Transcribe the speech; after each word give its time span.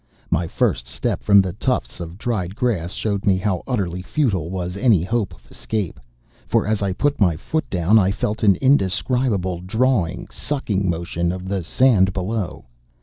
My 0.31 0.47
first 0.47 0.87
step 0.87 1.21
from 1.21 1.41
the 1.41 1.53
tufts 1.53 1.99
of 1.99 2.17
dried 2.17 2.55
grass 2.55 2.91
showed 2.93 3.23
me 3.23 3.37
how 3.37 3.61
utterly 3.67 4.01
futile 4.01 4.49
was 4.49 4.75
any 4.75 5.03
hope 5.03 5.31
of 5.31 5.51
escape; 5.51 5.99
for, 6.47 6.65
as 6.65 6.81
I 6.81 6.91
put 6.91 7.21
my 7.21 7.35
foot 7.35 7.69
down, 7.69 7.99
I 7.99 8.09
felt 8.11 8.41
an 8.41 8.55
indescribable 8.55 9.59
drawing, 9.59 10.27
sucking 10.31 10.89
motion 10.89 11.31
of 11.31 11.47
the 11.47 11.63
sand 11.63 12.13
below. 12.13 12.65